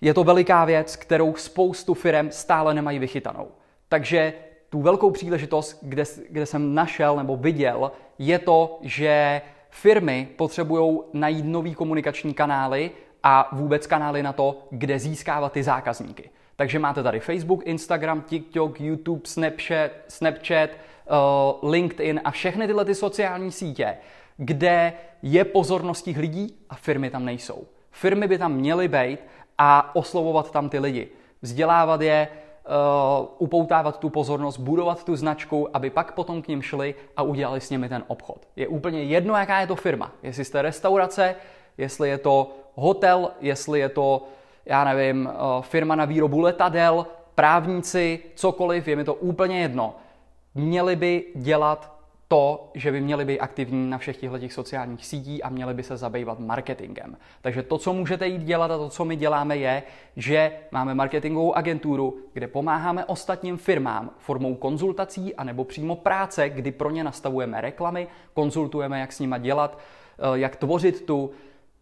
je 0.00 0.14
to 0.14 0.24
veliká 0.24 0.64
věc, 0.64 0.96
kterou 0.96 1.34
spoustu 1.34 1.94
firm 1.94 2.30
stále 2.30 2.74
nemají 2.74 2.98
vychytanou. 2.98 3.48
Takže 3.88 4.32
tu 4.70 4.80
velkou 4.80 5.10
příležitost, 5.10 5.78
kde, 5.82 6.04
kde 6.30 6.46
jsem 6.46 6.74
našel 6.74 7.16
nebo 7.16 7.36
viděl, 7.36 7.92
je 8.18 8.38
to, 8.38 8.78
že 8.82 9.42
firmy 9.70 10.28
potřebují 10.36 11.00
najít 11.12 11.44
nový 11.44 11.74
komunikační 11.74 12.34
kanály 12.34 12.90
a 13.22 13.48
vůbec 13.52 13.86
kanály 13.86 14.22
na 14.22 14.32
to, 14.32 14.58
kde 14.70 14.98
získávat 14.98 15.52
ty 15.52 15.62
zákazníky. 15.62 16.30
Takže 16.56 16.78
máte 16.78 17.02
tady 17.02 17.20
Facebook, 17.20 17.66
Instagram, 17.66 18.22
TikTok, 18.22 18.80
YouTube, 18.80 19.20
Snapchat, 19.24 19.90
Snapchat 20.08 20.70
uh, 21.60 21.70
LinkedIn 21.70 22.20
a 22.24 22.30
všechny 22.30 22.66
tyhle 22.66 22.84
ty 22.84 22.94
sociální 22.94 23.52
sítě, 23.52 23.96
kde 24.36 24.92
je 25.22 25.44
pozornost 25.44 26.02
těch 26.02 26.16
lidí 26.16 26.56
a 26.70 26.74
firmy 26.74 27.10
tam 27.10 27.24
nejsou. 27.24 27.64
Firmy 27.90 28.28
by 28.28 28.38
tam 28.38 28.52
měly 28.52 28.88
být 28.88 29.20
a 29.58 29.96
oslovovat 29.96 30.50
tam 30.50 30.68
ty 30.68 30.78
lidi. 30.78 31.08
Vzdělávat 31.42 32.00
je, 32.00 32.28
uh, 32.28 33.26
upoutávat 33.38 33.98
tu 33.98 34.10
pozornost, 34.10 34.58
budovat 34.58 35.04
tu 35.04 35.16
značku, 35.16 35.76
aby 35.76 35.90
pak 35.90 36.12
potom 36.12 36.42
k 36.42 36.48
ním 36.48 36.62
šli 36.62 36.94
a 37.16 37.22
udělali 37.22 37.60
s 37.60 37.70
nimi 37.70 37.88
ten 37.88 38.04
obchod. 38.06 38.48
Je 38.56 38.68
úplně 38.68 39.02
jedno, 39.02 39.36
jaká 39.36 39.60
je 39.60 39.66
to 39.66 39.76
firma. 39.76 40.12
Jestli 40.22 40.44
jste 40.44 40.62
restaurace, 40.62 41.36
jestli 41.78 42.08
je 42.08 42.18
to 42.18 42.50
hotel, 42.74 43.30
jestli 43.40 43.80
je 43.80 43.88
to, 43.88 44.22
já 44.66 44.84
nevím, 44.84 45.30
firma 45.60 45.94
na 45.94 46.04
výrobu 46.04 46.40
letadel, 46.40 47.06
právníci, 47.34 48.20
cokoliv, 48.34 48.88
je 48.88 48.96
mi 48.96 49.04
to 49.04 49.14
úplně 49.14 49.60
jedno. 49.60 49.96
Měli 50.54 50.96
by 50.96 51.24
dělat 51.34 51.94
to, 52.28 52.70
že 52.74 52.92
by 52.92 53.00
měli 53.00 53.24
být 53.24 53.40
aktivní 53.40 53.90
na 53.90 53.98
všech 53.98 54.16
těchto 54.16 54.48
sociálních 54.48 55.06
sítích 55.06 55.44
a 55.44 55.48
měli 55.48 55.74
by 55.74 55.82
se 55.82 55.96
zabývat 55.96 56.38
marketingem. 56.38 57.16
Takže 57.40 57.62
to, 57.62 57.78
co 57.78 57.92
můžete 57.92 58.28
jít 58.28 58.42
dělat 58.42 58.70
a 58.70 58.78
to, 58.78 58.88
co 58.88 59.04
my 59.04 59.16
děláme, 59.16 59.56
je, 59.56 59.82
že 60.16 60.52
máme 60.70 60.94
marketingovou 60.94 61.56
agenturu, 61.56 62.16
kde 62.32 62.46
pomáháme 62.46 63.04
ostatním 63.04 63.56
firmám 63.56 64.10
formou 64.18 64.54
konzultací 64.54 65.34
a 65.34 65.44
nebo 65.44 65.64
přímo 65.64 65.96
práce, 65.96 66.48
kdy 66.48 66.72
pro 66.72 66.90
ně 66.90 67.04
nastavujeme 67.04 67.60
reklamy, 67.60 68.08
konzultujeme, 68.34 69.00
jak 69.00 69.12
s 69.12 69.20
nima 69.20 69.38
dělat, 69.38 69.78
eh, 70.18 70.38
jak 70.38 70.56
tvořit 70.56 71.06
tu 71.06 71.30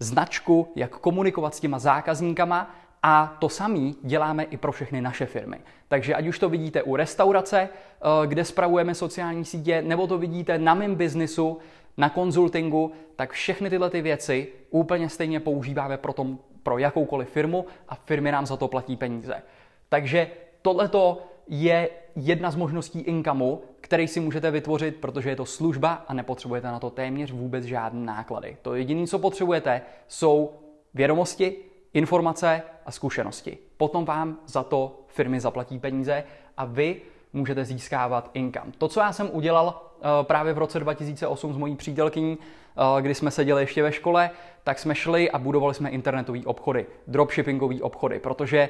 značku, 0.02 0.72
jak 0.76 0.90
komunikovat 0.90 1.54
s 1.54 1.60
těma 1.60 1.78
zákazníkama 1.78 2.74
a 3.02 3.36
to 3.38 3.48
samé 3.48 3.92
děláme 4.02 4.42
i 4.42 4.56
pro 4.56 4.72
všechny 4.72 5.00
naše 5.00 5.26
firmy. 5.26 5.60
Takže 5.88 6.14
ať 6.14 6.26
už 6.26 6.38
to 6.38 6.48
vidíte 6.48 6.82
u 6.82 6.96
restaurace, 6.96 7.68
eh, 7.68 8.26
kde 8.26 8.44
spravujeme 8.44 8.94
sociální 8.94 9.44
sítě, 9.44 9.82
nebo 9.82 10.06
to 10.06 10.18
vidíte 10.18 10.58
na 10.58 10.74
mém 10.74 10.94
biznisu, 10.94 11.58
na 11.96 12.08
konzultingu, 12.08 12.92
tak 13.16 13.32
všechny 13.32 13.70
tyhle 13.70 13.90
ty 13.90 14.02
věci 14.02 14.48
úplně 14.70 15.08
stejně 15.08 15.40
používáme 15.40 15.96
pro, 15.96 16.12
tom, 16.12 16.38
pro 16.62 16.78
jakoukoliv 16.78 17.28
firmu 17.28 17.66
a 17.88 17.94
firmy 17.94 18.32
nám 18.32 18.46
za 18.46 18.56
to 18.56 18.68
platí 18.68 18.96
peníze. 18.96 19.42
Takže 19.88 20.30
tohleto 20.62 21.22
je 21.48 21.88
jedna 22.16 22.50
z 22.50 22.56
možností 22.56 23.00
incomeu, 23.00 23.58
který 23.80 24.08
si 24.08 24.20
můžete 24.20 24.50
vytvořit, 24.50 24.96
protože 24.96 25.30
je 25.30 25.36
to 25.36 25.46
služba 25.46 26.04
a 26.08 26.14
nepotřebujete 26.14 26.66
na 26.66 26.78
to 26.78 26.90
téměř 26.90 27.32
vůbec 27.32 27.64
žádné 27.64 28.06
náklady. 28.06 28.56
To 28.62 28.74
jediné, 28.74 29.06
co 29.06 29.18
potřebujete, 29.18 29.82
jsou 30.08 30.52
vědomosti, 30.94 31.56
informace 31.94 32.62
a 32.86 32.90
zkušenosti. 32.90 33.58
Potom 33.76 34.04
vám 34.04 34.38
za 34.46 34.62
to 34.62 35.00
firmy 35.08 35.40
zaplatí 35.40 35.78
peníze 35.78 36.24
a 36.56 36.64
vy 36.64 37.00
můžete 37.32 37.64
získávat 37.64 38.30
income. 38.34 38.72
To, 38.78 38.88
co 38.88 39.00
já 39.00 39.12
jsem 39.12 39.30
udělal 39.32 39.91
právě 40.22 40.52
v 40.52 40.58
roce 40.58 40.80
2008 40.80 41.54
s 41.54 41.56
mojí 41.56 41.76
přítelkyní, 41.76 42.38
eh, 42.38 43.02
kdy 43.02 43.14
jsme 43.14 43.30
seděli 43.30 43.62
ještě 43.62 43.82
ve 43.82 43.92
škole, 43.92 44.30
tak 44.64 44.78
jsme 44.78 44.94
šli 44.94 45.30
a 45.30 45.38
budovali 45.38 45.74
jsme 45.74 45.90
internetové 45.90 46.38
obchody, 46.44 46.86
dropshippingové 47.06 47.80
obchody, 47.80 48.18
protože 48.18 48.58
eh, 48.58 48.68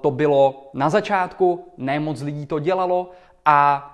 to 0.00 0.10
bylo 0.10 0.70
na 0.74 0.90
začátku, 0.90 1.72
ne 1.76 2.00
moc 2.00 2.22
lidí 2.22 2.46
to 2.46 2.58
dělalo 2.58 3.10
a 3.44 3.90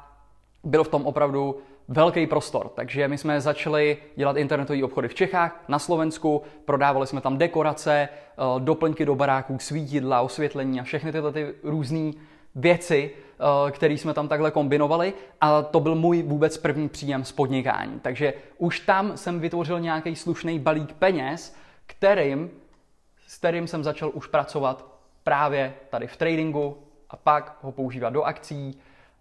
byl 0.64 0.84
v 0.84 0.88
tom 0.88 1.06
opravdu 1.06 1.58
velký 1.88 2.26
prostor. 2.26 2.68
Takže 2.75 3.08
my 3.08 3.18
jsme 3.18 3.40
začali 3.40 3.96
dělat 4.16 4.37
internetové 4.37 4.84
obchody 4.84 5.08
v 5.08 5.14
Čechách, 5.14 5.64
na 5.68 5.78
Slovensku, 5.78 6.42
prodávali 6.64 7.06
jsme 7.06 7.20
tam 7.20 7.38
dekorace, 7.38 8.08
eh, 8.08 8.42
doplňky 8.58 9.04
do 9.04 9.14
baráků, 9.14 9.58
svítidla, 9.58 10.20
osvětlení 10.20 10.80
a 10.80 10.82
všechny 10.82 11.12
tyhle 11.12 11.32
ty 11.32 11.54
různé 11.62 12.12
věci, 12.54 13.11
eh, 13.44 13.70
které 13.70 13.94
jsme 13.94 14.14
tam 14.14 14.28
takhle 14.28 14.50
kombinovali 14.50 15.14
a 15.40 15.62
to 15.62 15.80
byl 15.80 15.94
můj 15.94 16.22
vůbec 16.22 16.58
první 16.58 16.88
příjem 16.88 17.24
z 17.24 17.32
podnikání. 17.32 18.00
Takže 18.00 18.34
už 18.58 18.80
tam 18.80 19.16
jsem 19.16 19.40
vytvořil 19.40 19.80
nějaký 19.80 20.16
slušný 20.16 20.58
balík 20.58 20.92
peněz, 20.92 21.56
kterým, 21.86 22.50
s 23.26 23.38
kterým 23.38 23.66
jsem 23.66 23.84
začal 23.84 24.10
už 24.14 24.26
pracovat 24.26 24.86
právě 25.24 25.74
tady 25.90 26.06
v 26.06 26.16
tradingu 26.16 26.78
a 27.10 27.16
pak 27.16 27.58
ho 27.62 27.72
používat 27.72 28.10
do 28.10 28.22
akcí 28.22 28.78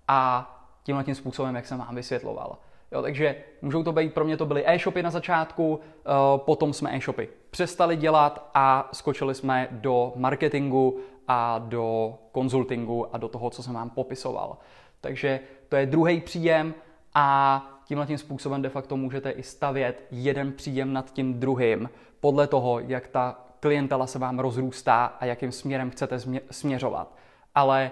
a 0.08 0.50
tímhle 0.84 1.04
tím 1.04 1.16
způsobem, 1.16 1.56
jak 1.56 1.66
jsem 1.66 1.78
vám 1.78 1.96
vysvětloval. 1.96 2.58
Jo, 2.92 3.02
takže 3.02 3.36
můžou 3.62 3.84
to 3.84 3.92
být, 3.92 4.14
pro 4.14 4.26
mě 4.26 4.38
to 4.38 4.46
byly 4.46 4.64
e-shopy 4.68 5.04
na 5.04 5.10
začátku, 5.10 5.74
uh, 5.74 6.38
potom 6.38 6.74
jsme 6.74 6.96
e-shopy 6.96 7.30
přestali 7.50 7.96
dělat 7.96 8.50
a 8.54 8.90
skočili 8.94 9.36
jsme 9.36 9.68
do 9.72 10.14
marketingu 10.16 11.00
a 11.28 11.60
do 11.60 12.16
konzultingu 12.32 13.16
a 13.16 13.18
do 13.18 13.28
toho, 13.28 13.50
co 13.50 13.64
jsem 13.64 13.74
vám 13.74 13.90
popisoval. 13.90 14.58
Takže 15.02 15.40
to 15.70 15.76
je 15.76 15.86
druhý 15.86 16.22
příjem 16.22 16.74
a 17.14 17.68
tímhle 17.86 18.08
tím 18.08 18.18
způsobem 18.18 18.62
de 18.62 18.70
facto 18.70 18.98
můžete 18.98 19.32
i 19.32 19.44
stavět 19.44 20.08
jeden 20.12 20.54
příjem 20.54 20.94
nad 20.94 21.14
tím 21.14 21.40
druhým 21.40 21.90
podle 22.20 22.48
toho, 22.48 22.80
jak 22.80 23.08
ta 23.08 23.40
klientela 23.60 24.08
se 24.08 24.20
vám 24.20 24.40
rozrůstá 24.40 25.06
a 25.06 25.26
jakým 25.26 25.52
směrem 25.52 25.90
chcete 25.90 26.20
směřovat. 26.52 27.16
Ale 27.56 27.92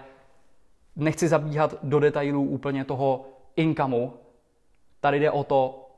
nechci 0.96 1.28
zabíhat 1.28 1.76
do 1.84 2.00
detailů 2.00 2.44
úplně 2.44 2.86
toho 2.86 3.26
inkamu. 3.56 4.14
Tady 5.00 5.20
jde 5.20 5.32
o 5.32 5.44
to 5.44 5.90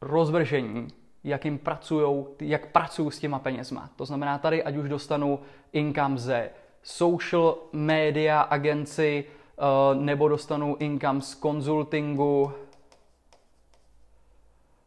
rozvržení, 0.00 0.88
jakým 1.24 1.58
pracujou, 1.58 2.28
jak 2.40 2.66
pracují 2.66 3.10
s 3.10 3.18
těma 3.18 3.38
penězma. 3.38 3.90
To 3.96 4.04
znamená, 4.04 4.38
tady 4.38 4.64
ať 4.64 4.76
už 4.76 4.88
dostanu 4.88 5.40
income 5.72 6.18
ze 6.18 6.50
social 6.82 7.56
media 7.72 8.40
agenci, 8.40 9.24
eh, 9.24 9.94
nebo 9.94 10.28
dostanu 10.28 10.76
income 10.76 11.20
z 11.20 11.34
konzultingu, 11.34 12.52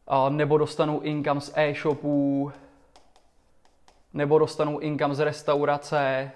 eh, 0.07 0.29
nebo 0.29 0.57
dostanu 0.57 0.99
income 0.99 1.41
z 1.41 1.51
e-shopů, 1.55 2.51
nebo 4.13 4.39
dostanu 4.39 4.79
income 4.79 5.15
z 5.15 5.19
restaurace, 5.19 6.31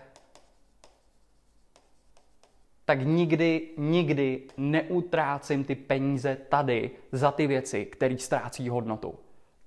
tak 2.85 3.01
nikdy, 3.01 3.69
nikdy 3.77 4.43
neutrácím 4.57 5.63
ty 5.63 5.75
peníze 5.75 6.37
tady 6.49 6.91
za 7.11 7.31
ty 7.31 7.47
věci, 7.47 7.85
které 7.85 8.17
ztrácí 8.17 8.69
hodnotu. 8.69 9.15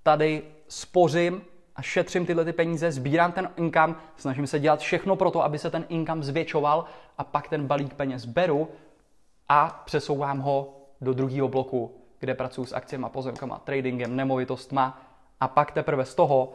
Tady 0.03 0.43
spořím 0.69 1.43
a 1.77 1.83
šetřím 1.83 2.27
tyhle 2.27 2.45
ty 2.45 2.53
peníze, 2.53 2.93
sbírám 2.93 3.33
ten 3.33 3.51
income, 3.57 3.97
snažím 4.17 4.47
se 4.47 4.59
dělat 4.59 4.81
všechno 4.81 5.17
pro 5.17 5.31
to, 5.31 5.45
aby 5.45 5.59
se 5.59 5.71
ten 5.71 5.85
income 5.89 6.23
zvětšoval 6.23 6.85
a 7.19 7.25
pak 7.25 7.49
ten 7.49 7.67
balík 7.67 7.95
peněz 7.95 8.25
beru 8.25 8.69
a 9.49 9.83
přesouvám 9.85 10.39
ho 10.39 10.77
do 11.01 11.13
druhého 11.13 11.49
bloku, 11.49 11.95
kde 12.21 12.35
pracuji 12.35 12.67
s 12.67 12.73
akciemi, 12.73 13.07
pozemkama, 13.09 13.59
tradingem, 13.59 14.17
nemovitostma 14.17 15.03
a 15.41 15.49
pak 15.49 15.73
teprve 15.73 16.05
z 16.05 16.15
toho 16.15 16.53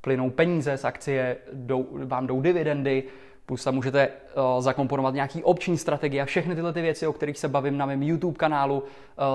plynou 0.00 0.30
peníze 0.30 0.78
z 0.78 0.84
akcie, 0.84 1.36
jdou, 1.52 1.86
vám 2.04 2.26
jdou 2.26 2.40
dividendy, 2.40 3.04
plus 3.46 3.64
tam 3.64 3.74
můžete 3.74 4.08
uh, 4.08 4.60
zakomponovat 4.62 5.14
nějaký 5.14 5.44
obční 5.44 5.78
strategie 5.78 6.22
a 6.22 6.24
všechny 6.24 6.54
tyhle 6.54 6.72
ty 6.72 6.82
věci, 6.82 7.06
o 7.06 7.12
kterých 7.12 7.38
se 7.38 7.48
bavím 7.48 7.78
na 7.78 7.86
mém 7.86 8.02
YouTube 8.02 8.38
kanálu 8.38 8.80
uh, 8.80 8.84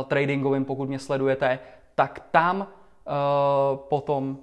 tradingovým, 0.08 0.66
pokud 0.66 0.90
mě 0.90 1.00
sledujete, 1.00 1.60
tak 1.96 2.24
tam 2.32 2.60
uh, 2.60 2.66
potom 3.78 4.38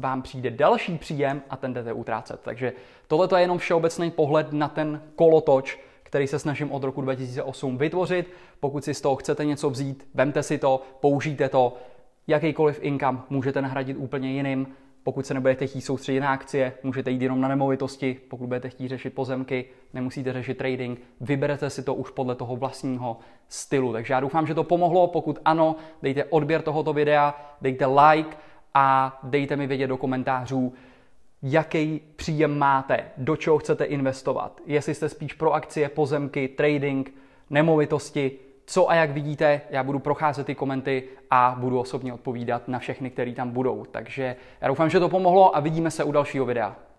vám 0.00 0.22
přijde 0.22 0.50
další 0.50 0.98
příjem 0.98 1.42
a 1.50 1.56
ten 1.56 1.74
jdete 1.74 1.92
utrácet. 1.92 2.40
Takže 2.42 2.72
tohle 3.08 3.28
je 3.36 3.42
jenom 3.42 3.58
všeobecný 3.58 4.10
pohled 4.10 4.52
na 4.52 4.68
ten 4.68 5.02
kolotoč, 5.14 5.78
který 6.02 6.26
se 6.26 6.38
snažím 6.38 6.72
od 6.72 6.84
roku 6.84 7.00
2008 7.00 7.78
vytvořit. 7.78 8.30
Pokud 8.60 8.84
si 8.84 8.94
z 8.94 9.00
toho 9.00 9.16
chcete 9.16 9.44
něco 9.44 9.70
vzít, 9.70 10.08
vemte 10.14 10.42
si 10.42 10.58
to, 10.58 10.82
použijte 11.00 11.48
to. 11.48 11.76
Jakýkoliv 12.26 12.78
income 12.82 13.20
můžete 13.30 13.62
nahradit 13.62 13.96
úplně 13.96 14.32
jiným. 14.32 14.66
Pokud 15.02 15.26
se 15.26 15.34
nebudete 15.34 15.66
chtít 15.66 15.80
soustředit 15.80 16.20
na 16.20 16.32
akcie, 16.32 16.72
můžete 16.82 17.10
jít 17.10 17.22
jenom 17.22 17.40
na 17.40 17.48
nemovitosti. 17.48 18.20
Pokud 18.28 18.46
budete 18.46 18.68
chtít 18.68 18.88
řešit 18.88 19.14
pozemky, 19.14 19.64
nemusíte 19.92 20.32
řešit 20.32 20.58
trading. 20.58 21.00
Vyberete 21.20 21.70
si 21.70 21.82
to 21.82 21.94
už 21.94 22.10
podle 22.10 22.34
toho 22.34 22.56
vlastního 22.56 23.18
stylu. 23.48 23.92
Takže 23.92 24.14
já 24.14 24.20
doufám, 24.20 24.46
že 24.46 24.54
to 24.54 24.64
pomohlo. 24.64 25.06
Pokud 25.06 25.38
ano, 25.44 25.76
dejte 26.02 26.24
odběr 26.24 26.62
tohoto 26.62 26.92
videa, 26.92 27.56
dejte 27.60 27.86
like 27.86 28.36
a 28.74 29.18
dejte 29.22 29.56
mi 29.56 29.66
vědět 29.66 29.86
do 29.86 29.96
komentářů, 29.96 30.72
jaký 31.42 32.00
příjem 32.16 32.58
máte, 32.58 33.04
do 33.16 33.36
čeho 33.36 33.58
chcete 33.58 33.84
investovat. 33.84 34.60
Jestli 34.66 34.94
jste 34.94 35.08
spíš 35.08 35.32
pro 35.32 35.52
akcie, 35.52 35.88
pozemky, 35.88 36.48
trading, 36.48 37.14
nemovitosti, 37.50 38.32
co 38.66 38.90
a 38.90 38.94
jak 38.94 39.10
vidíte, 39.10 39.60
já 39.70 39.82
budu 39.82 39.98
procházet 39.98 40.46
ty 40.46 40.54
komenty 40.54 41.02
a 41.30 41.56
budu 41.58 41.80
osobně 41.80 42.12
odpovídat 42.12 42.68
na 42.68 42.78
všechny, 42.78 43.10
které 43.10 43.32
tam 43.32 43.50
budou. 43.50 43.84
Takže 43.90 44.36
já 44.60 44.68
doufám, 44.68 44.90
že 44.90 45.00
to 45.00 45.08
pomohlo 45.08 45.56
a 45.56 45.60
vidíme 45.60 45.90
se 45.90 46.04
u 46.04 46.12
dalšího 46.12 46.44
videa. 46.44 46.76